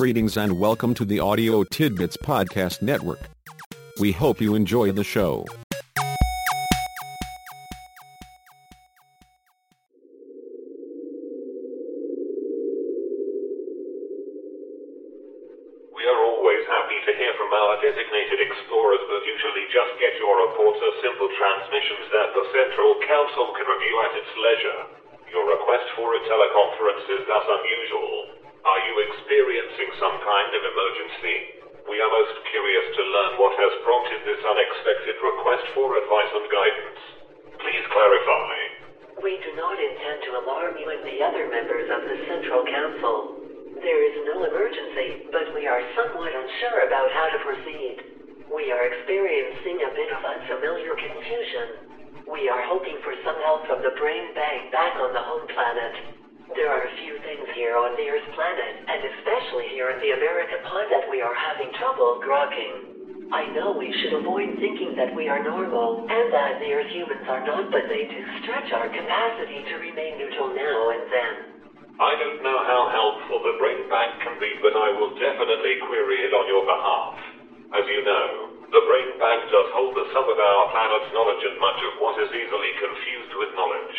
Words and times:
Greetings 0.00 0.40
and 0.40 0.56
welcome 0.56 0.96
to 0.96 1.04
the 1.04 1.20
Audio 1.20 1.60
Tidbits 1.60 2.16
Podcast 2.16 2.80
Network. 2.80 3.20
We 4.00 4.16
hope 4.16 4.40
you 4.40 4.56
enjoy 4.56 4.96
the 4.96 5.04
show. 5.04 5.44
We 15.92 16.02
are 16.08 16.20
always 16.32 16.64
happy 16.64 16.96
to 17.04 17.12
hear 17.20 17.36
from 17.36 17.52
our 17.52 17.76
designated 17.84 18.40
explorers, 18.40 19.04
but 19.04 19.20
usually 19.28 19.68
just 19.68 20.00
get 20.00 20.16
your 20.16 20.32
reports 20.48 20.80
as 20.80 20.96
simple 21.04 21.28
transmissions 21.36 22.08
that 22.08 22.32
the 22.32 22.48
Central 22.56 22.96
Council 23.04 23.52
can 23.52 23.68
review 23.68 23.96
at 24.08 24.16
its 24.16 24.32
leisure. 24.32 24.80
Your 25.28 25.44
request 25.44 25.92
for 25.92 26.08
a 26.16 26.20
teleconference 26.24 27.04
is 27.20 27.28
thus 27.28 27.44
unusual. 27.44 28.39
Are 28.60 28.82
you 28.84 28.94
experiencing 29.08 29.88
some 29.96 30.20
kind 30.20 30.52
of 30.52 30.60
emergency? 30.60 31.36
We 31.88 31.96
are 31.96 32.12
most 32.12 32.36
curious 32.52 32.86
to 32.92 33.02
learn 33.08 33.32
what 33.40 33.56
has 33.56 33.72
prompted 33.80 34.20
this 34.20 34.42
unexpected 34.44 35.16
request 35.16 35.64
for 35.72 35.96
advice 35.96 36.32
and 36.36 36.44
guidance. 36.44 37.00
Please 37.56 37.84
clarify. 37.88 38.52
We 39.24 39.40
do 39.40 39.56
not 39.56 39.80
intend 39.80 40.20
to 40.28 40.36
alarm 40.44 40.76
you 40.76 40.92
and 40.92 41.00
the 41.08 41.24
other 41.24 41.48
members 41.48 41.88
of 41.88 42.04
the 42.04 42.20
Central 42.28 42.60
Council. 42.68 43.32
There 43.80 44.04
is 44.04 44.12
no 44.28 44.44
emergency, 44.44 45.24
but 45.32 45.48
we 45.56 45.64
are 45.64 45.80
somewhat 45.96 46.36
unsure 46.36 46.84
about 46.84 47.08
how 47.16 47.32
to 47.32 47.40
proceed. 47.40 47.96
We 48.52 48.68
are 48.68 48.84
experiencing 48.84 49.80
a 49.88 49.94
bit 49.96 50.12
of 50.12 50.20
unfamiliar 50.20 50.92
confusion. 51.00 52.28
We 52.28 52.52
are 52.52 52.60
hoping 52.68 53.00
for 53.00 53.16
some 53.24 53.40
help 53.40 53.64
from 53.64 53.80
the 53.80 53.96
Brain 53.96 54.28
Bank 54.36 54.68
back 54.68 55.00
on 55.00 55.16
the 55.16 55.24
home 55.24 55.48
planet. 55.48 56.19
There 56.60 56.68
are 56.68 56.84
a 56.84 57.00
few 57.00 57.16
things 57.24 57.48
here 57.56 57.72
on 57.72 57.96
the 57.96 58.04
Earth 58.12 58.28
planet, 58.36 58.84
and 58.84 59.00
especially 59.00 59.72
here 59.72 59.88
in 59.88 59.96
the 59.96 60.12
American 60.12 60.60
pod 60.60 60.92
that 60.92 61.08
we 61.08 61.24
are 61.24 61.32
having 61.32 61.72
trouble 61.80 62.20
grokking. 62.20 63.32
I 63.32 63.48
know 63.48 63.72
we 63.72 63.88
should 63.96 64.12
avoid 64.12 64.60
thinking 64.60 64.92
that 65.00 65.08
we 65.16 65.24
are 65.24 65.40
normal, 65.40 66.04
and 66.04 66.28
that 66.28 66.60
the 66.60 66.68
Earth 66.76 66.92
humans 66.92 67.24
are 67.32 67.40
not, 67.40 67.72
but 67.72 67.88
they 67.88 68.04
do 68.04 68.20
stretch 68.44 68.76
our 68.76 68.92
capacity 68.92 69.64
to 69.72 69.80
remain 69.80 70.20
neutral 70.20 70.52
now 70.52 70.92
and 70.92 71.08
then. 71.08 71.32
I 71.96 72.12
don't 72.20 72.44
know 72.44 72.60
how 72.60 72.92
helpful 72.92 73.40
the 73.40 73.56
Brain 73.56 73.88
Bank 73.88 74.20
can 74.20 74.36
be, 74.36 74.52
but 74.60 74.76
I 74.76 74.92
will 74.92 75.16
definitely 75.16 75.80
query 75.88 76.28
it 76.28 76.36
on 76.36 76.44
your 76.44 76.60
behalf. 76.60 77.16
As 77.72 77.88
you 77.88 78.04
know, 78.04 78.52
the 78.68 78.84
Brain 78.84 79.16
Bank 79.16 79.48
does 79.48 79.68
hold 79.72 79.96
the 79.96 80.04
sum 80.12 80.28
of 80.28 80.36
our 80.36 80.68
planet's 80.68 81.08
knowledge 81.16 81.40
and 81.40 81.56
much 81.56 81.80
of 81.88 81.96
what 81.96 82.20
is 82.20 82.28
easily 82.28 82.76
confused 82.76 83.32
with 83.40 83.48
knowledge. 83.56 83.96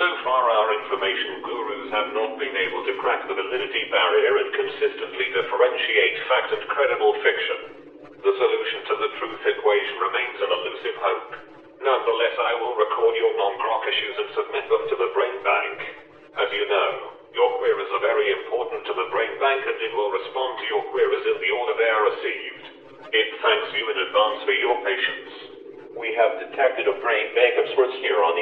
So 0.00 0.08
far, 0.24 0.48
our 0.48 0.72
information 0.80 1.44
gurus 1.44 1.92
have 1.92 2.08
not 2.16 2.32
been 2.40 2.56
able 2.56 2.80
to 2.88 2.96
crack 2.96 3.20
the 3.28 3.36
validity 3.36 3.84
barrier 3.92 4.40
and 4.40 4.48
consistently 4.48 5.28
differentiate 5.28 6.16
fact 6.24 6.56
and 6.56 6.64
credible 6.72 7.12
fiction. 7.20 8.08
The 8.24 8.32
solution 8.32 8.80
to 8.80 8.94
the 8.96 9.12
truth 9.20 9.44
equation 9.44 10.00
remains 10.00 10.40
an 10.40 10.56
elusive 10.56 10.96
hope. 11.04 11.32
Nonetheless, 11.84 12.32
I 12.32 12.56
will 12.56 12.80
record 12.80 13.12
your 13.12 13.36
non-grok 13.36 13.84
issues 13.92 14.16
and 14.24 14.28
submit 14.40 14.64
them 14.72 14.88
to 14.88 14.96
the 15.04 15.12
Brain 15.12 15.36
Bank. 15.44 15.76
As 16.40 16.48
you 16.48 16.64
know, 16.64 17.20
your 17.36 17.60
queries 17.60 17.92
are 17.92 18.00
very 18.00 18.32
important 18.32 18.80
to 18.88 18.96
the 18.96 19.08
Brain 19.12 19.36
Bank 19.36 19.68
and 19.68 19.76
it 19.84 19.92
will 19.92 20.08
respond 20.16 20.56
to 20.64 20.68
your 20.72 20.84
queries 20.88 21.28
in 21.28 21.36
the 21.44 21.52
order 21.52 21.76
they 21.76 21.92
are 21.92 22.08
received. 22.08 22.64
It 23.12 23.28
thanks 23.44 23.68
you 23.76 23.84
in 23.92 24.00
advance 24.00 24.40
for 24.48 24.56
your 24.56 24.80
patience. 24.80 25.60
We 25.92 26.14
have 26.14 26.38
detected 26.38 26.86
a 26.86 26.96
brain 27.02 27.34
bank 27.34 27.58
of 27.58 27.66
sorts 27.74 27.92
here 28.00 28.22
on 28.22 28.38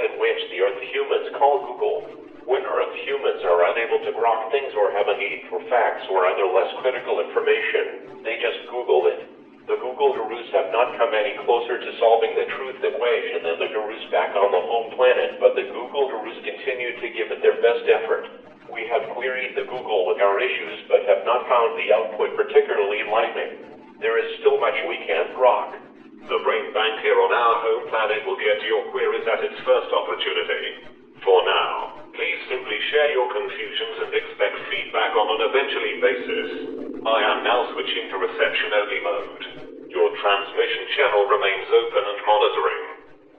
Earth 0.00 0.16
planet 0.16 0.20
which 0.20 0.40
the 0.48 0.60
Earth 0.64 0.80
humans 0.92 1.28
call 1.36 1.60
Google. 1.60 2.00
When 2.48 2.64
Earth 2.64 2.94
humans 3.04 3.44
are 3.44 3.68
unable 3.68 4.00
to 4.00 4.12
grok 4.16 4.50
things 4.50 4.72
or 4.72 4.88
have 4.96 5.08
a 5.08 5.18
need 5.18 5.44
for 5.52 5.60
facts 5.68 6.08
or 6.08 6.24
other 6.24 6.48
less 6.48 6.72
critical 6.80 7.20
information, 7.20 8.24
they 8.24 8.40
just 8.40 8.64
Google 8.72 9.06
it. 9.12 9.20
The 9.68 9.76
Google 9.76 10.16
gurus 10.16 10.48
have 10.56 10.72
not 10.72 10.96
come 10.96 11.12
any 11.12 11.36
closer 11.44 11.76
to 11.76 11.98
solving 12.00 12.32
the 12.32 12.48
truth 12.56 12.80
equation 12.80 13.44
than 13.44 13.60
the 13.60 13.68
gurus 13.68 14.00
back 14.08 14.32
on 14.32 14.48
the 14.50 14.64
home 14.64 14.88
planet, 14.96 15.36
but 15.36 15.52
the 15.52 15.68
Google 15.68 16.08
gurus 16.08 16.40
continue 16.48 16.96
to 16.96 17.12
give 17.12 17.28
it 17.28 17.44
their 17.44 17.60
best 17.60 17.84
effort. 17.84 18.24
We 18.72 18.88
have 18.88 19.04
queried 19.12 19.52
the 19.52 19.68
Google 19.68 20.08
with 20.08 20.16
our 20.16 20.40
issues, 20.40 20.80
but 20.88 21.04
have 21.04 21.28
not 21.28 21.44
found 21.44 21.76
the 21.76 21.92
output 21.92 22.32
particularly 22.40 23.04
enlightening. 23.04 24.00
There 24.00 24.16
is 24.16 24.32
still 24.40 24.56
much 24.56 24.80
we 24.88 24.96
can't 25.04 25.36
grok. 25.36 25.89
The 26.30 26.46
Brain 26.46 26.70
Bank 26.70 27.02
here 27.02 27.18
on 27.18 27.34
our 27.34 27.58
home 27.58 27.90
planet 27.90 28.22
will 28.22 28.38
get 28.38 28.62
to 28.62 28.70
your 28.70 28.86
queries 28.94 29.26
at 29.26 29.42
its 29.42 29.58
first 29.66 29.90
opportunity. 29.90 30.78
For 31.26 31.42
now, 31.42 31.90
please 32.14 32.38
simply 32.46 32.78
share 32.94 33.10
your 33.10 33.26
confusions 33.34 33.98
and 33.98 34.14
expect 34.14 34.54
feedback 34.70 35.10
on 35.18 35.26
an 35.26 35.42
eventually 35.42 35.98
basis. 35.98 37.02
I 37.02 37.34
am 37.34 37.42
now 37.42 37.66
switching 37.74 38.06
to 38.14 38.22
reception 38.22 38.70
only 38.78 39.02
mode. 39.02 39.42
Your 39.90 40.06
transmission 40.22 40.86
channel 40.94 41.26
remains 41.26 41.66
open 41.66 41.98
and 41.98 42.20
monitoring. 42.22 42.84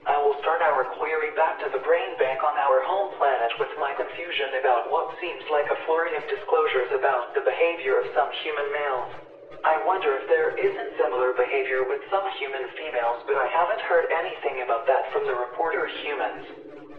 I 0.04 0.20
will 0.20 0.36
start 0.44 0.60
our 0.60 0.84
query 0.84 1.32
back 1.32 1.56
to 1.64 1.72
the 1.72 1.80
Brain 1.80 2.12
Bank 2.20 2.44
on 2.44 2.60
our 2.60 2.84
home 2.84 3.08
planet 3.16 3.56
with 3.56 3.72
my 3.80 3.96
confusion 3.96 4.60
about 4.60 4.84
what 4.92 5.08
seems 5.16 5.40
like 5.48 5.72
a 5.72 5.80
flurry 5.88 6.12
of 6.12 6.28
disclosures 6.28 6.92
about 6.92 7.32
the 7.32 7.40
behavior 7.40 7.96
of 7.96 8.04
some 8.12 8.28
human 8.44 8.68
males. 8.68 9.21
I 9.60 9.76
wonder 9.84 10.16
if 10.16 10.24
there 10.32 10.56
isn't 10.56 10.96
similar 10.96 11.36
behavior 11.36 11.84
with 11.84 12.00
some 12.08 12.24
human 12.40 12.64
females, 12.72 13.20
but 13.28 13.36
I 13.36 13.46
haven't 13.52 13.84
heard 13.84 14.08
anything 14.08 14.64
about 14.64 14.88
that 14.88 15.12
from 15.12 15.28
the 15.28 15.36
reporter 15.36 15.84
humans. 16.00 16.48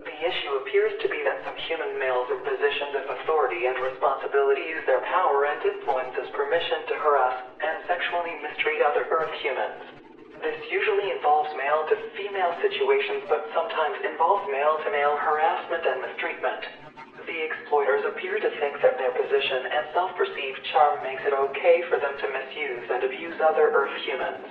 The 0.05 0.19
issue 0.21 0.53
appears 0.61 0.93
to 1.01 1.07
be 1.09 1.25
that 1.25 1.41
some 1.43 1.57
human 1.65 1.97
males 1.97 2.29
in 2.29 2.39
positions 2.45 2.93
of 2.93 3.09
authority 3.17 3.65
and 3.65 3.75
responsibility 3.81 4.61
use 4.69 4.85
their 4.85 5.01
power 5.09 5.49
and 5.49 5.59
influence 5.65 6.13
as 6.19 6.29
permission 6.37 6.85
to 6.87 6.95
harass 7.01 7.35
and 7.63 7.81
sexually 7.89 8.37
mistreat 8.45 8.85
other 8.85 9.09
Earth 9.09 9.33
humans. 9.41 10.03
This 10.43 10.59
usually 10.69 11.09
involves 11.09 11.49
male 11.55 11.87
to 11.87 11.95
female 12.19 12.51
situations, 12.59 13.23
but 13.31 13.47
sometimes 13.55 13.97
involves 14.03 14.43
male 14.51 14.77
to 14.83 14.89
male 14.91 15.15
harassment 15.15 15.87
and 15.87 16.03
mistreatment. 16.03 16.92
The 17.33 17.41
exploiters 17.41 18.05
appear 18.05 18.37
to 18.37 18.49
think 18.61 18.77
that 18.85 18.93
their 19.01 19.09
position 19.09 19.65
and 19.65 19.89
self 19.89 20.13
perceived 20.13 20.61
charm 20.69 21.01
makes 21.01 21.25
it 21.25 21.33
okay 21.33 21.81
for 21.89 21.97
them 21.97 22.13
to 22.21 22.27
misuse 22.29 22.85
and 22.93 23.01
abuse 23.01 23.33
other 23.41 23.73
Earth 23.73 23.97
humans. 24.05 24.45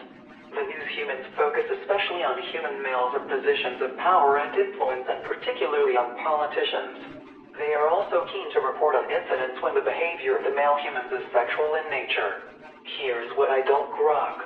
The 0.50 0.66
news 0.66 0.88
humans 0.98 1.22
focus 1.38 1.62
especially 1.70 2.26
on 2.26 2.42
human 2.50 2.82
males 2.82 3.14
in 3.14 3.22
positions 3.30 3.78
of 3.86 3.94
power 4.02 4.42
and 4.42 4.50
influence, 4.58 5.06
and 5.06 5.22
particularly 5.22 5.94
on 5.94 6.10
politicians. 6.26 6.98
They 7.54 7.70
are 7.70 7.86
also 7.86 8.26
keen 8.26 8.50
to 8.50 8.58
report 8.58 8.98
on 8.98 9.06
incidents 9.06 9.62
when 9.62 9.78
the 9.78 9.86
behavior 9.86 10.34
of 10.34 10.42
the 10.42 10.50
male 10.50 10.74
humans 10.82 11.12
is 11.14 11.22
sexual 11.30 11.78
in 11.78 11.86
nature. 11.86 12.42
Here's 12.98 13.30
what 13.38 13.48
I 13.48 13.62
don't 13.62 13.94
grok. 13.94 14.42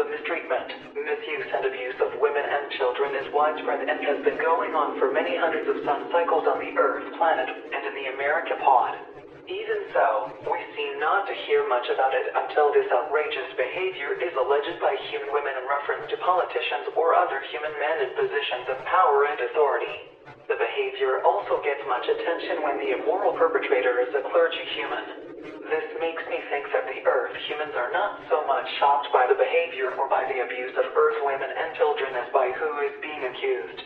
The 0.00 0.08
mistreatment, 0.08 0.72
misuse, 0.96 1.52
widespread 3.34 3.82
and 3.82 3.98
has 4.06 4.22
been 4.22 4.38
going 4.38 4.72
on 4.78 4.94
for 5.02 5.10
many 5.10 5.34
hundreds 5.34 5.66
of 5.66 5.82
sun 5.82 6.06
cycles 6.14 6.46
on 6.46 6.62
the 6.62 6.70
Earth 6.78 7.02
planet 7.18 7.50
and 7.50 7.82
in 7.82 7.94
the 7.98 8.08
America 8.14 8.54
pod. 8.62 8.94
Even 9.44 9.80
so, 9.92 10.32
we 10.48 10.60
seem 10.72 10.96
not 11.02 11.26
to 11.28 11.34
hear 11.44 11.66
much 11.68 11.84
about 11.92 12.14
it 12.14 12.32
until 12.32 12.72
this 12.72 12.88
outrageous 12.94 13.50
behavior 13.58 14.16
is 14.16 14.32
alleged 14.38 14.78
by 14.80 14.96
human 15.10 15.28
women 15.34 15.52
in 15.52 15.68
reference 15.68 16.08
to 16.08 16.16
politicians 16.22 16.88
or 16.96 17.12
other 17.12 17.42
human 17.52 17.74
men 17.76 18.08
in 18.08 18.10
positions 18.16 18.70
of 18.72 18.78
power 18.88 19.28
and 19.28 19.36
authority. 19.44 20.08
The 20.48 20.56
behavior 20.56 21.20
also 21.28 21.60
gets 21.60 21.82
much 21.84 22.08
attention 22.08 22.64
when 22.64 22.80
the 22.80 22.96
immoral 22.96 23.36
perpetrator 23.36 24.00
is 24.00 24.14
a 24.16 24.24
clergy 24.32 24.64
human. 24.78 25.53
This 25.64 25.96
makes 25.96 26.20
me 26.28 26.38
think 26.52 26.68
that 26.76 26.84
the 26.84 27.00
Earth 27.08 27.32
humans 27.48 27.72
are 27.72 27.90
not 27.90 28.20
so 28.28 28.44
much 28.44 28.68
shocked 28.78 29.08
by 29.12 29.24
the 29.24 29.34
behavior 29.34 29.96
or 29.96 30.08
by 30.12 30.28
the 30.28 30.44
abuse 30.44 30.76
of 30.76 30.92
Earth 30.92 31.16
women 31.24 31.48
and 31.48 31.74
children 31.80 32.12
as 32.14 32.28
by 32.36 32.52
who 32.52 32.84
is 32.84 32.92
being 33.00 33.24
accused. 33.24 33.80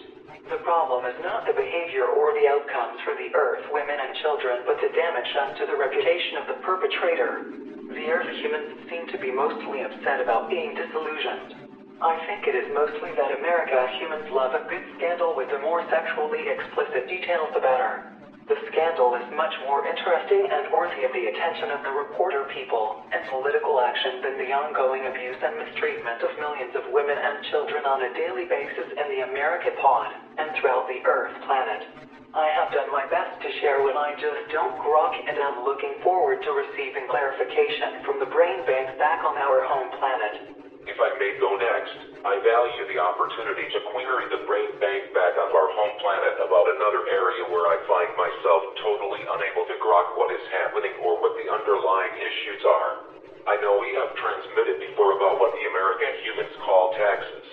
The 0.51 0.59
problem 0.67 1.07
is 1.07 1.15
not 1.23 1.47
the 1.47 1.55
behavior 1.55 2.11
or 2.11 2.35
the 2.35 2.51
outcomes 2.51 2.99
for 3.07 3.15
the 3.15 3.31
Earth, 3.31 3.63
women, 3.71 3.95
and 3.95 4.11
children, 4.19 4.67
but 4.67 4.81
the 4.83 4.91
damage 4.91 5.31
done 5.33 5.55
to 5.55 5.67
the 5.71 5.79
reputation 5.79 6.43
of 6.43 6.47
the 6.51 6.59
perpetrator. 6.67 7.47
The 7.95 8.11
Earth 8.11 8.33
humans 8.43 8.75
seem 8.91 9.07
to 9.15 9.19
be 9.19 9.31
mostly 9.31 9.83
upset 9.87 10.19
about 10.19 10.51
being 10.51 10.75
disillusioned. 10.75 11.55
I 12.03 12.19
think 12.27 12.47
it 12.47 12.59
is 12.59 12.67
mostly 12.75 13.15
that 13.15 13.39
America 13.39 13.87
humans 13.99 14.27
love 14.31 14.51
a 14.55 14.67
good 14.67 14.83
scandal 14.99 15.35
with 15.35 15.49
the 15.51 15.59
more 15.63 15.83
sexually 15.87 16.43
explicit 16.51 17.07
details 17.07 17.55
the 17.55 17.63
better. 17.63 18.18
The 18.49 18.57
scandal 18.73 19.13
is 19.13 19.29
much 19.37 19.53
more 19.69 19.85
interesting 19.85 20.49
and 20.49 20.73
worthy 20.73 21.05
of 21.05 21.13
the 21.13 21.29
attention 21.29 21.69
of 21.69 21.85
the 21.85 21.93
reporter 21.93 22.49
people 22.49 22.97
and 23.13 23.21
political 23.29 23.77
action 23.77 24.25
than 24.25 24.41
the 24.41 24.57
ongoing 24.57 25.05
abuse 25.05 25.37
and 25.37 25.53
mistreatment 25.61 26.25
of 26.25 26.33
millions 26.41 26.73
of 26.73 26.89
women 26.89 27.13
and 27.13 27.45
children 27.53 27.85
on 27.85 28.01
a 28.01 28.15
daily 28.17 28.49
basis 28.49 28.89
in 28.97 29.07
the 29.13 29.21
America 29.29 29.69
pod 29.77 30.17
and 30.41 30.57
throughout 30.57 30.89
the 30.89 31.05
Earth 31.05 31.37
planet. 31.45 31.85
I 32.33 32.49
have 32.57 32.73
done 32.73 32.89
my 32.89 33.05
best 33.13 33.37
to 33.37 33.53
share 33.61 33.85
what 33.85 34.01
I 34.01 34.17
just 34.17 34.49
don't 34.49 34.81
grok 34.81 35.13
and 35.13 35.37
I'm 35.37 35.61
looking 35.61 36.01
forward 36.01 36.41
to 36.41 36.51
receiving 36.57 37.05
clarification 37.13 38.01
from 38.09 38.17
the 38.17 38.33
brain 38.33 38.65
bank 38.65 38.97
back 38.97 39.29
on 39.29 39.37
our 39.37 39.61
home 39.61 39.93
planet. 40.01 40.68
I 40.99 41.15
may 41.15 41.33
go 41.39 41.55
next, 41.55 41.95
I 42.27 42.43
value 42.43 42.83
the 42.91 42.99
opportunity 42.99 43.71
to 43.71 43.87
query 43.95 44.27
the 44.27 44.43
brain 44.43 44.75
bank 44.83 45.15
back 45.15 45.39
of 45.39 45.55
our 45.55 45.71
home 45.71 45.95
planet 46.03 46.35
about 46.43 46.67
another 46.75 47.07
area 47.07 47.47
where 47.47 47.71
I 47.71 47.79
find 47.87 48.11
myself 48.19 48.67
totally 48.83 49.23
unable 49.23 49.63
to 49.71 49.79
grok 49.79 50.19
what 50.19 50.35
is 50.35 50.43
happening 50.51 50.99
or 50.99 51.23
what 51.23 51.39
the 51.39 51.47
underlying 51.47 52.19
issues 52.19 52.63
are. 52.67 52.99
I 53.47 53.57
know 53.63 53.79
we 53.79 53.95
have 53.95 54.11
transmitted 54.19 54.83
before 54.83 55.15
about 55.15 55.39
what 55.39 55.55
the 55.55 55.65
American 55.71 56.13
humans 56.21 56.53
call 56.67 56.91
taxes. 56.93 57.47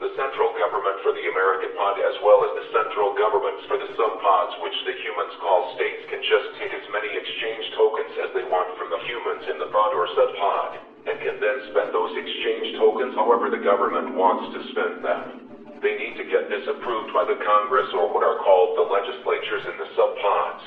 The 0.00 0.10
central 0.16 0.50
government 0.56 0.96
for 1.04 1.12
the 1.12 1.28
American 1.28 1.76
pod 1.76 2.00
as 2.00 2.16
well 2.24 2.40
as 2.40 2.50
the 2.56 2.64
central 2.72 3.12
governments 3.12 3.60
for 3.68 3.76
the 3.76 3.88
subpods 3.94 4.52
which 4.58 4.74
the 4.88 4.96
humans 5.04 5.32
call 5.38 5.68
states 5.76 6.00
can 6.08 6.24
just 6.24 6.48
take 6.56 6.72
as 6.72 6.84
many 6.88 7.12
exchange 7.12 7.68
tokens 7.76 8.12
as 8.18 8.32
they 8.32 8.42
want 8.42 8.72
from 8.80 8.88
the 8.88 9.00
humans 9.04 9.44
in 9.46 9.60
the 9.60 9.68
pod 9.68 9.92
or 9.92 10.08
subpod, 10.16 10.80
and 11.04 11.20
can 11.20 11.36
then 11.40 11.60
spend 11.68 11.92
those 11.92 12.09
exchange 12.20 12.76
tokens 12.76 13.16
however 13.16 13.48
the 13.48 13.64
government 13.64 14.12
wants 14.12 14.52
to 14.52 14.60
spend 14.76 15.00
them. 15.00 15.80
They 15.80 15.96
need 15.96 16.20
to 16.20 16.28
get 16.28 16.52
this 16.52 16.68
approved 16.68 17.16
by 17.16 17.24
the 17.24 17.40
Congress 17.40 17.88
or 17.96 18.12
what 18.12 18.20
are 18.20 18.44
called 18.44 18.76
the 18.76 18.84
legislatures 18.84 19.64
in 19.64 19.80
the 19.80 19.88
subpods. 19.96 20.60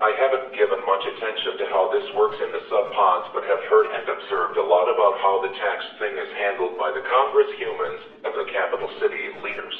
I 0.00 0.16
haven't 0.16 0.56
given 0.56 0.80
much 0.84 1.04
attention 1.04 1.60
to 1.60 1.68
how 1.72 1.88
this 1.92 2.04
works 2.16 2.36
in 2.40 2.52
the 2.52 2.64
subpods, 2.72 3.32
but 3.36 3.44
have 3.44 3.60
heard 3.68 3.88
and 3.88 4.08
observed 4.08 4.56
a 4.56 4.64
lot 4.64 4.88
about 4.88 5.16
how 5.20 5.40
the 5.40 5.52
tax 5.56 5.80
thing 6.00 6.16
is 6.16 6.28
handled 6.40 6.76
by 6.76 6.88
the 6.92 7.04
Congress 7.04 7.48
humans 7.56 8.00
and 8.24 8.32
the 8.36 8.48
capital 8.52 8.88
city 9.00 9.28
leaders. 9.44 9.76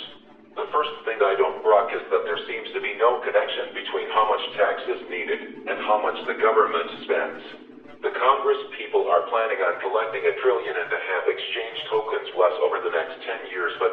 The 0.57 0.69
first 0.69 0.93
thing 1.09 1.25
I 1.25 1.39
don't 1.41 1.65
grok 1.65 1.89
is 1.95 2.05
that 2.13 2.29
there 2.29 2.41
seems 2.45 2.69
to 2.77 2.85
be 2.85 2.93
no 3.01 3.17
connection 3.25 3.73
between 3.73 4.13
how 4.13 4.29
much 4.29 4.45
tax 4.61 4.85
is 4.93 5.09
needed 5.09 5.41
and 5.65 5.81
how 5.89 5.97
much 5.97 6.21
the 6.29 6.37
government 6.37 6.89
spends. 7.01 7.41
The 8.05 8.13
Congress 8.17 8.61
people 8.77 9.09
are 9.09 9.25
planning 9.33 9.65
on 9.65 9.81
collecting 9.81 10.25
a 10.27 10.37
trillion 10.45 10.77
and 10.77 10.90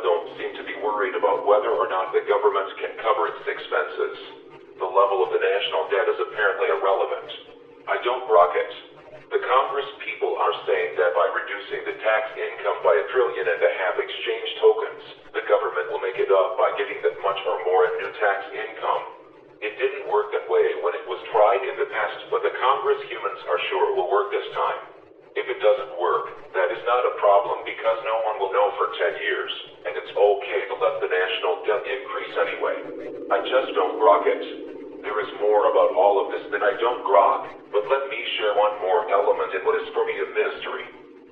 don't 0.07 0.31
seem 0.39 0.55
to 0.55 0.63
be 0.63 0.79
worried 0.79 1.19
about 1.19 1.43
whether 1.43 1.75
or 1.75 1.91
not 1.91 2.15
the 2.15 2.23
government 2.23 2.71
can 2.79 2.95
cover 3.03 3.27
its 3.27 3.43
expenses 3.43 4.15
the 4.77 4.85
level 4.85 5.25
of 5.25 5.33
the 5.33 5.41
national 5.41 5.89
debt 5.89 6.05
is 6.05 6.21
apparently 6.21 6.69
irrelevant. 6.69 7.29
I 7.89 7.97
don't 8.05 8.29
grok 8.29 8.53
it. 8.53 8.69
The 9.33 9.41
Congress 9.41 9.89
people 10.05 10.37
are 10.37 10.53
saying 10.69 10.93
that 11.01 11.17
by 11.17 11.25
reducing 11.33 11.81
the 11.81 11.97
tax 11.97 12.29
income 12.37 12.85
by 12.85 12.93
a 12.93 13.07
trillion 13.09 13.49
and 13.49 13.57
a 13.57 13.73
half 13.73 13.97
exchange 13.97 14.49
tokens, 14.61 15.01
the 15.33 15.41
government 15.49 15.89
will 15.89 16.03
make 16.05 16.21
it 16.21 16.29
up 16.29 16.53
by 16.61 16.77
getting 16.77 17.01
that 17.01 17.17
much 17.25 17.41
or 17.49 17.57
more 17.65 17.89
in 17.89 17.97
new 17.97 18.11
tax 18.21 18.45
income. 18.53 19.01
It 19.65 19.73
didn't 19.81 20.13
work 20.13 20.29
that 20.37 20.45
way 20.45 20.77
when 20.77 20.93
it 20.93 21.09
was 21.09 21.25
tried 21.33 21.65
in 21.65 21.73
the 21.81 21.89
past, 21.89 22.21
but 22.29 22.45
the 22.45 22.53
Congress 22.61 23.01
humans 23.09 23.41
are 23.49 23.61
sure 23.73 23.89
it 23.89 23.97
will 23.97 24.13
work 24.13 24.29
this 24.29 24.45
time. 24.53 24.81
If 25.33 25.49
it 25.49 25.57
doesn't 25.57 25.97
work, 25.97 26.29
that 26.53 26.69
is 26.69 26.85
not 26.85 27.09
a 27.09 27.17
problem 27.17 27.56
because 28.67 28.99
no 28.99 29.15
one 29.15 29.15
will 29.15 29.15
know 29.15 29.15
for 29.15 29.15
10 29.15 29.23
years, 29.23 29.51
and 29.85 29.93
it's 29.95 30.13
okay 30.15 30.61
to 30.67 30.75
let 30.79 30.99
the 30.99 31.07
national 31.07 31.63
debt 31.63 31.83
increase 31.87 32.35
anyway. 32.35 32.77
I 33.31 33.39
just 33.39 33.73
don't 33.75 33.99
grok 33.99 34.27
it. 34.27 34.43
There 35.03 35.19
is 35.23 35.31
more 35.39 35.69
about 35.71 35.95
all 35.95 36.19
of 36.19 36.31
this 36.31 36.43
than 36.51 36.63
I 36.63 36.75
don't 36.79 37.05
grok, 37.05 37.47
but 37.71 37.87
let 37.87 38.09
me 38.09 38.19
share 38.37 38.55
one 38.55 38.75
more 38.81 39.07
element 39.11 39.53
in 39.55 39.63
what 39.63 39.79
is 39.79 39.87
for 39.93 40.03
me 40.03 40.19
a 40.19 40.27
mystery. 40.27 40.87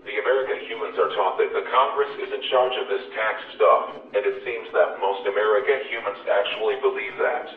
The 0.05 0.21
American 0.21 0.59
humans 0.69 0.95
are 1.01 1.11
taught 1.11 1.37
that 1.41 1.51
the 1.51 1.65
Congress 1.71 2.13
is 2.21 2.31
in 2.31 2.41
charge 2.51 2.75
of 2.77 2.87
this 2.87 3.03
tax 3.11 3.41
stuff, 3.55 3.89
and 4.15 4.23
it 4.23 4.37
seems 4.45 4.69
that 4.71 5.01
most 5.01 5.25
American 5.27 5.81
humans 5.89 6.19
actually 6.29 6.77
believe 6.79 7.17
that. 7.19 7.47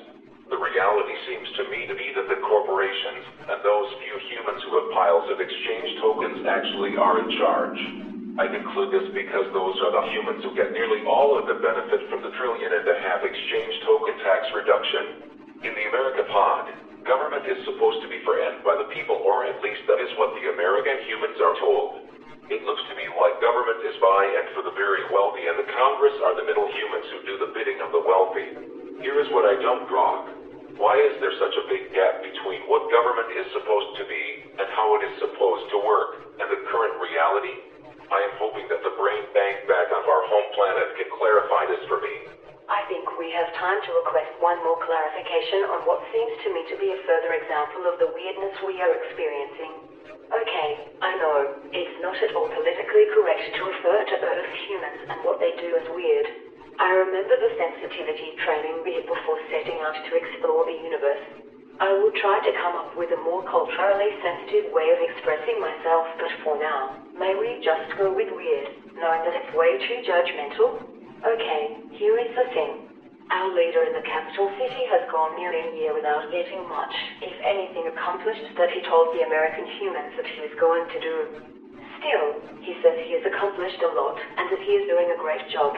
The 0.48 0.56
reality 0.56 1.14
seems 1.28 1.48
to 1.60 1.68
me 1.68 1.84
to 1.86 1.94
be 1.94 2.08
that 2.16 2.26
the 2.26 2.40
corporations 2.40 3.24
and 3.52 3.60
those 3.60 3.88
few 4.00 4.16
humans 4.32 4.64
who 4.64 4.80
have 4.80 4.90
piles 4.96 5.28
of 5.28 5.38
exchange 5.38 6.00
tokens 6.00 6.40
actually 6.48 6.96
are 6.96 7.20
in 7.20 7.28
charge. 7.36 8.07
I 8.38 8.46
conclude 8.46 8.94
this 8.94 9.10
because 9.18 9.50
those 9.50 9.74
are 9.82 9.90
the 9.90 10.06
humans 10.14 10.46
who 10.46 10.54
get 10.54 10.70
nearly 10.70 11.02
all 11.02 11.34
of 11.34 11.50
the 11.50 11.58
benefit 11.58 12.06
from 12.06 12.22
the 12.22 12.30
trillion 12.38 12.70
and 12.70 12.86
a 12.86 12.94
half 13.02 13.26
exchange 13.26 13.74
token 13.82 14.14
tax 14.22 14.46
reduction. 14.54 15.66
In 15.66 15.74
the 15.74 15.90
America 15.90 16.22
pod, 16.30 16.70
government 17.02 17.50
is 17.50 17.58
supposed 17.66 17.98
to 17.98 18.06
be 18.06 18.22
for 18.22 18.38
end 18.38 18.62
by 18.62 18.78
the 18.78 18.86
people, 18.94 19.18
or 19.26 19.42
at 19.42 19.58
least 19.58 19.82
that 19.90 19.98
is 19.98 20.14
what 20.14 20.30
the 20.38 20.54
American 20.54 21.02
humans 21.02 21.34
are 21.42 21.58
told. 21.58 21.98
It 22.46 22.62
looks 22.62 22.86
to 22.86 22.94
me 22.94 23.10
like 23.10 23.42
government 23.42 23.82
is 23.82 23.98
by 23.98 24.22
and 24.38 24.46
for 24.54 24.62
the 24.62 24.74
very 24.78 25.02
wealthy, 25.10 25.50
and 25.50 25.58
the 25.58 25.66
Congress 25.74 26.14
are 26.22 26.38
the 26.38 26.46
middle 26.46 26.70
humans 26.70 27.10
who 27.10 27.26
do 27.26 27.42
the 27.42 27.50
bidding 27.50 27.82
of 27.82 27.90
the 27.90 28.06
wealthy. 28.06 28.54
Here 29.02 29.18
is 29.18 29.26
what 29.34 29.50
I 29.50 29.58
don't 29.58 29.82
grok. 29.90 30.30
Why 30.78 30.94
is 30.94 31.18
there 31.18 31.34
such 31.42 31.58
a 31.58 31.66
big 31.66 31.90
gap 31.90 32.22
between 32.22 32.70
what 32.70 32.86
government 32.86 33.34
is 33.34 33.50
supposed 33.50 33.98
to 33.98 34.06
be 34.06 34.46
and 34.62 34.70
how 34.70 34.94
it 34.94 35.02
is 35.02 35.14
supposed 35.18 35.66
to 35.74 35.82
work, 35.82 36.22
and 36.38 36.46
the 36.46 36.62
current 36.70 36.94
reality? 37.02 37.67
I 38.08 38.24
am 38.24 38.40
hoping 38.40 38.64
that 38.72 38.80
the 38.80 38.96
brain 38.96 39.28
bank 39.36 39.68
back 39.68 39.92
on 39.92 40.00
our 40.00 40.22
home 40.32 40.48
planet 40.56 40.88
can 40.96 41.08
clarify 41.12 41.68
this 41.68 41.84
for 41.88 42.00
me. 42.00 42.24
I 42.68 42.84
think 42.88 43.04
we 43.20 43.28
have 43.36 43.52
time 43.56 43.80
to 43.84 43.90
request 44.00 44.32
one 44.40 44.60
more 44.64 44.80
clarification 44.80 45.64
on 45.68 45.84
what 45.84 46.00
seems 46.12 46.32
to 46.44 46.48
me 46.52 46.64
to 46.72 46.76
be 46.80 46.88
a 46.88 47.02
further 47.04 47.36
example 47.36 47.84
of 47.84 48.00
the 48.00 48.08
weirdness 48.08 48.56
we 48.64 48.80
are 48.80 48.92
experiencing. 48.96 49.72
Okay, 50.32 50.76
I 51.00 51.16
know, 51.16 51.48
it's 51.72 51.96
not 52.00 52.16
at 52.20 52.32
all 52.36 52.48
politically 52.48 53.08
correct 53.12 53.44
to 53.56 53.60
refer 53.64 54.04
to 54.04 54.16
Earth 54.20 54.52
humans 54.68 55.00
and 55.08 55.24
what 55.24 55.40
they 55.40 55.52
do 55.56 55.76
as 55.76 55.88
weird. 55.92 56.28
I 56.80 56.92
remember 56.92 57.36
the 57.36 57.52
sensitivity 57.56 58.32
training 58.44 58.84
we 58.84 58.96
had 58.96 59.08
before 59.08 59.40
setting 59.52 59.80
out 59.80 59.96
to 59.96 60.12
explore 60.16 60.64
the 60.64 60.76
universe. 60.76 61.47
I 61.80 61.94
will 61.94 62.10
try 62.20 62.42
to 62.42 62.58
come 62.58 62.74
up 62.74 62.96
with 62.96 63.10
a 63.10 63.20
more 63.22 63.42
culturally 63.46 64.10
sensitive 64.22 64.72
way 64.72 64.90
of 64.90 64.98
expressing 64.98 65.60
myself, 65.60 66.06
but 66.18 66.30
for 66.42 66.58
now, 66.58 66.98
may 67.14 67.34
we 67.34 67.62
just 67.62 67.86
go 67.96 68.10
with 68.10 68.28
weird, 68.34 68.68
knowing 68.98 69.22
that 69.22 69.34
it's 69.34 69.54
way 69.54 69.78
too 69.86 70.02
judgmental 70.02 70.74
Okay, 71.26 71.74
here 71.98 72.14
is 72.14 72.30
the 72.38 72.46
thing. 72.54 72.78
Our 73.34 73.50
leader 73.50 73.82
in 73.82 73.92
the 73.92 74.06
capital 74.06 74.46
city 74.54 74.86
has 74.86 75.02
gone 75.10 75.34
nearly 75.34 75.66
a 75.66 75.74
year 75.74 75.92
without 75.92 76.30
getting 76.30 76.62
much, 76.70 76.94
if 77.20 77.34
anything, 77.42 77.90
accomplished 77.90 78.46
that 78.54 78.70
he 78.70 78.78
told 78.86 79.10
the 79.10 79.26
American 79.26 79.66
humans 79.82 80.14
that 80.14 80.30
he 80.30 80.38
was 80.38 80.54
going 80.62 80.86
to 80.86 80.98
do. 81.02 81.26
Still, 81.98 82.38
he 82.62 82.78
says 82.78 82.94
he 83.02 83.18
has 83.18 83.26
accomplished 83.26 83.82
a 83.82 83.90
lot 83.90 84.14
and 84.38 84.46
that 84.46 84.62
he 84.62 84.78
is 84.78 84.86
doing 84.86 85.10
a 85.10 85.18
great 85.18 85.42
job. 85.50 85.74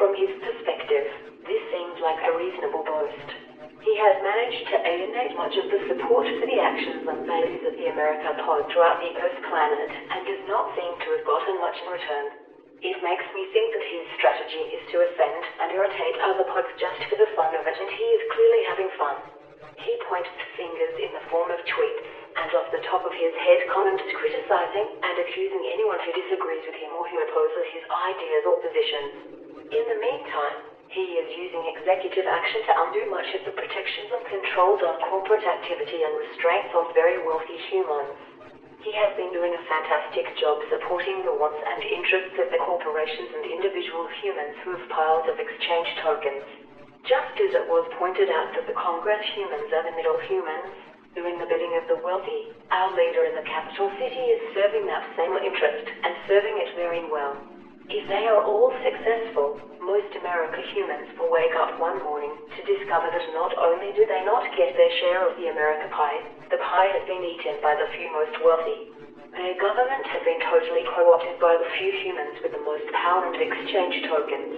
From 0.00 0.16
his 0.16 0.32
perspective, 0.40 1.04
this 1.44 1.60
seems 1.68 2.00
like 2.00 2.16
a 2.24 2.32
reasonable 2.32 2.82
boast. 2.88 3.28
He 3.82 3.98
has 3.98 4.22
managed 4.22 4.62
to 4.70 4.78
alienate 4.86 5.34
much 5.34 5.58
of 5.58 5.66
the 5.66 5.82
support 5.90 6.30
for 6.38 6.46
the 6.46 6.62
actions 6.62 7.02
and 7.02 7.26
values 7.26 7.66
of 7.66 7.74
the 7.74 7.90
American 7.90 8.38
pod 8.38 8.70
throughout 8.70 9.02
the 9.02 9.10
Earth 9.18 9.34
planet 9.50 9.90
and 9.90 10.22
does 10.22 10.38
not 10.46 10.70
seem 10.78 10.94
to 11.02 11.10
have 11.18 11.26
gotten 11.26 11.58
much 11.58 11.74
in 11.82 11.90
return. 11.90 12.30
It 12.78 13.02
makes 13.02 13.26
me 13.34 13.42
think 13.50 13.74
that 13.74 13.82
his 13.90 14.06
strategy 14.14 14.70
is 14.70 14.82
to 14.90 15.02
offend 15.02 15.42
and 15.58 15.74
irritate 15.74 16.14
other 16.22 16.46
pods 16.46 16.70
just 16.78 17.02
for 17.10 17.18
the 17.18 17.30
fun 17.34 17.54
of 17.58 17.66
it, 17.66 17.74
and 17.78 17.90
he 17.90 18.06
is 18.14 18.30
clearly 18.30 18.62
having 18.66 18.90
fun. 18.98 19.18
He 19.78 19.94
points 20.06 20.30
fingers 20.54 20.94
in 21.02 21.10
the 21.14 21.26
form 21.30 21.50
of 21.50 21.58
tweets, 21.66 22.06
and 22.38 22.54
off 22.54 22.70
the 22.70 22.82
top 22.86 23.02
of 23.02 23.12
his 23.18 23.34
head 23.34 23.66
comments 23.66 24.02
criticizing 24.14 24.86
and 25.02 25.18
accusing 25.18 25.62
anyone 25.70 25.98
who 26.06 26.14
disagrees 26.14 26.62
with 26.66 26.78
him 26.78 26.94
or 26.94 27.06
who 27.06 27.18
opposes 27.18 27.66
his 27.70 27.82
ideas 27.90 28.46
or 28.46 28.58
positions. 28.62 29.10
In 29.74 29.84
the 29.90 29.98
meantime, 29.98 30.58
he 30.92 31.16
is 31.16 31.28
using 31.32 31.64
executive 31.72 32.28
action 32.28 32.60
to 32.68 32.72
undo 32.84 33.08
much 33.08 33.32
of 33.32 33.40
the 33.48 33.56
protections 33.56 34.12
and 34.12 34.24
controls 34.28 34.84
on 34.84 35.00
corporate 35.08 35.44
activity 35.44 36.04
and 36.04 36.12
restraints 36.12 36.68
on 36.76 36.92
very 36.92 37.16
wealthy 37.16 37.56
humans. 37.72 38.12
He 38.84 38.92
has 38.92 39.08
been 39.16 39.32
doing 39.32 39.56
a 39.56 39.66
fantastic 39.72 40.28
job 40.36 40.60
supporting 40.68 41.24
the 41.24 41.32
wants 41.32 41.56
and 41.64 41.80
interests 41.80 42.36
of 42.36 42.52
the 42.52 42.60
corporations 42.60 43.32
and 43.32 43.44
individual 43.48 44.04
humans 44.20 44.52
who 44.60 44.76
have 44.76 44.88
piles 44.92 45.24
of 45.28 45.40
exchange 45.40 45.88
tokens. 46.04 46.44
Just 47.08 47.40
as 47.40 47.56
it 47.56 47.66
was 47.66 47.88
pointed 47.96 48.28
out 48.28 48.52
that 48.52 48.68
the 48.68 48.76
Congress 48.76 49.22
humans 49.32 49.72
are 49.72 49.82
the 49.88 49.96
middle 49.96 50.18
humans, 50.28 50.76
doing 51.16 51.38
the 51.38 51.48
bidding 51.48 51.72
of 51.72 51.88
the 51.88 51.96
wealthy, 52.04 52.44
our 52.70 52.92
leader 52.92 53.24
in 53.24 53.32
the 53.32 53.48
capital 53.48 53.88
city 53.96 54.28
is 54.28 54.40
serving 54.52 54.84
that 54.86 55.08
same 55.16 55.32
interest 55.40 55.88
and 56.04 56.12
serving 56.28 56.60
it 56.60 56.68
very 56.76 57.02
well. 57.04 57.32
If 57.88 58.06
they 58.08 58.28
are 58.28 58.44
all 58.44 58.72
successful, 58.84 59.56
most 59.82 60.14
America 60.14 60.62
humans 60.62 61.10
will 61.18 61.30
wake 61.30 61.58
up 61.58 61.74
one 61.74 61.98
morning 61.98 62.30
to 62.54 62.62
discover 62.62 63.10
that 63.10 63.26
not 63.34 63.50
only 63.58 63.90
do 63.90 64.06
they 64.06 64.22
not 64.22 64.46
get 64.54 64.70
their 64.78 64.90
share 65.02 65.26
of 65.26 65.34
the 65.34 65.50
America 65.50 65.90
pie, 65.90 66.22
the 66.50 66.56
pie 66.62 66.86
has 66.94 67.02
been 67.02 67.22
eaten 67.22 67.58
by 67.60 67.74
the 67.74 67.90
few 67.90 68.06
most 68.14 68.38
wealthy. 68.38 68.78
Their 69.34 69.58
government 69.58 70.06
has 70.06 70.22
been 70.22 70.38
totally 70.46 70.86
co-opted 70.86 71.38
by 71.42 71.58
the 71.58 71.66
few 71.76 71.90
humans 71.90 72.38
with 72.42 72.52
the 72.54 72.62
most 72.62 72.86
power 72.94 73.26
and 73.26 73.34
exchange 73.34 73.98
tokens. 74.06 74.54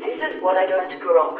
This 0.00 0.18
is 0.24 0.40
what 0.40 0.56
I 0.56 0.64
don't 0.64 0.96
grok. 1.04 1.36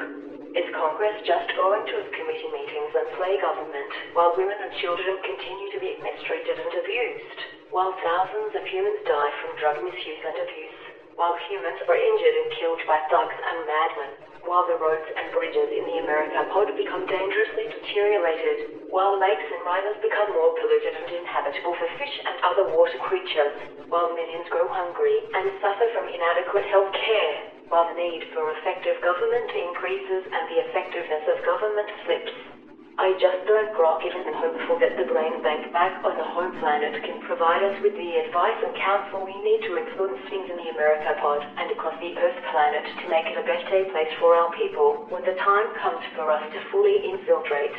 Is 0.52 0.68
Congress 0.76 1.16
just 1.24 1.48
going 1.56 1.80
to 1.88 1.96
its 1.96 2.12
committee 2.12 2.52
meetings 2.52 2.92
and 2.92 3.08
play 3.16 3.40
government 3.40 3.88
while 4.12 4.36
women 4.36 4.60
and 4.60 4.72
children 4.76 5.16
continue 5.24 5.68
to 5.72 5.80
be 5.80 5.96
mistreated 6.04 6.60
and 6.60 6.72
abused, 6.76 7.38
while 7.72 7.96
thousands 8.04 8.52
of 8.52 8.60
humans 8.68 9.00
die 9.08 9.32
from 9.40 9.56
drug 9.56 9.80
misuse 9.80 10.20
and 10.20 10.36
abuse? 10.36 10.71
While 11.16 11.35
humans 11.49 11.78
are 11.88 11.97
injured 11.97 12.35
and 12.35 12.50
killed 12.59 12.81
by 12.87 12.99
thugs 13.09 13.37
and 13.47 13.66
madmen, 13.66 14.12
while 14.45 14.64
the 14.66 14.76
roads 14.76 15.07
and 15.16 15.31
bridges 15.33 15.69
in 15.71 15.85
the 15.87 15.99
America 16.00 16.42
pod 16.49 16.71
become 16.76 17.04
dangerously 17.07 17.66
deteriorated, 17.69 18.59
while 18.88 19.16
lakes 19.19 19.45
and 19.50 19.62
rivers 19.64 19.97
become 20.00 20.28
more 20.33 20.52
polluted 20.59 20.95
and 20.95 21.11
inhabitable 21.11 21.75
for 21.75 21.88
fish 21.99 22.16
and 22.25 22.37
other 22.42 22.64
water 22.64 22.99
creatures, 22.99 23.54
while 23.88 24.09
millions 24.09 24.49
grow 24.49 24.66
hungry 24.69 25.21
and 25.35 25.50
suffer 25.61 25.87
from 25.92 26.09
inadequate 26.09 26.64
health 26.64 26.90
care, 26.92 27.40
while 27.69 27.85
the 27.87 27.92
need 27.97 28.23
for 28.33 28.50
effective 28.50 29.00
government 29.00 29.50
increases 29.54 30.23
and 30.33 30.49
the 30.49 30.61
effectiveness 30.61 31.23
of 31.28 31.40
government 31.45 31.88
slips. 32.04 32.51
I 33.00 33.16
just 33.16 33.40
don't 33.49 33.72
grok 33.72 34.04
it 34.04 34.12
and 34.12 34.28
hopeful 34.37 34.76
that 34.76 35.00
the 35.00 35.08
brain 35.08 35.40
bank 35.40 35.72
back 35.72 35.96
on 36.04 36.12
the 36.12 36.28
home 36.28 36.52
planet 36.61 36.92
can 37.00 37.25
provide 37.25 37.64
us 37.64 37.72
with 37.80 37.96
the 37.96 38.20
advice 38.20 38.61
and 38.61 38.76
counsel 38.76 39.25
we 39.25 39.40
need 39.40 39.64
to 39.64 39.80
influence 39.80 40.20
things 40.28 40.44
in 40.52 40.61
the 40.61 40.68
America 40.68 41.16
pod 41.16 41.40
and 41.56 41.72
across 41.72 41.96
the 42.04 42.12
Earth 42.20 42.37
planet 42.52 42.84
to 43.00 43.08
make 43.08 43.32
it 43.32 43.40
a 43.40 43.44
better 43.49 43.88
place 43.88 44.12
for 44.20 44.37
our 44.37 44.52
people 44.52 45.00
when 45.08 45.25
the 45.25 45.32
time 45.40 45.72
comes 45.72 46.04
for 46.12 46.28
us 46.28 46.44
to 46.52 46.61
fully 46.68 47.00
infiltrate. 47.00 47.72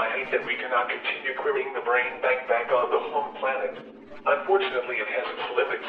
I 0.00 0.08
hate 0.08 0.32
that 0.32 0.44
we 0.44 0.56
cannot 0.56 0.88
continue 0.88 1.36
querying 1.36 1.72
the 1.76 1.84
brain 1.84 2.16
bank 2.24 2.48
back 2.48 2.72
on 2.72 2.88
the 2.88 3.00
home 3.12 3.32
planet. 3.36 3.76
Unfortunately, 4.24 4.96
it 4.96 5.08
has 5.08 5.26
its 5.36 5.46
limits. 5.52 5.88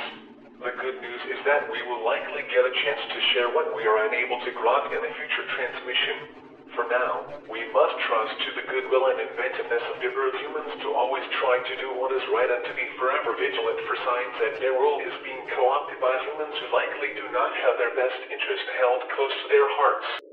The 0.60 0.76
good 0.76 1.00
news 1.00 1.22
is 1.32 1.40
that 1.48 1.64
we 1.72 1.80
will 1.84 2.04
likely 2.04 2.44
get 2.52 2.68
a 2.68 2.74
chance 2.84 3.00
to 3.00 3.20
share 3.32 3.48
what 3.48 3.72
we 3.72 3.88
are 3.88 4.04
unable 4.04 4.38
to 4.44 4.52
grok 4.52 4.92
in 4.92 5.00
a 5.00 5.12
future 5.16 5.48
transmission. 5.56 6.47
For 6.78 6.86
now, 6.94 7.26
we 7.50 7.66
must 7.74 7.98
trust 8.06 8.38
to 8.38 8.54
the 8.54 8.70
goodwill 8.70 9.10
and 9.10 9.18
inventiveness 9.18 9.82
of 9.82 9.98
Earth 9.98 10.38
humans 10.38 10.78
to 10.86 10.94
always 10.94 11.26
try 11.42 11.58
to 11.58 11.76
do 11.82 11.90
what 11.98 12.14
is 12.14 12.22
right 12.30 12.46
and 12.54 12.62
to 12.70 12.74
be 12.78 12.86
forever 13.02 13.34
vigilant 13.34 13.82
for 13.90 13.98
signs 14.06 14.38
that 14.46 14.62
their 14.62 14.78
world 14.78 15.02
is 15.02 15.18
being 15.26 15.42
co-opted 15.58 15.98
by 15.98 16.14
humans 16.30 16.54
who 16.62 16.70
likely 16.70 17.18
do 17.18 17.34
not 17.34 17.50
have 17.66 17.82
their 17.82 17.98
best 17.98 18.22
interest 18.30 18.66
held 18.78 19.02
close 19.10 19.34
to 19.42 19.48
their 19.50 19.66
hearts. 19.74 20.27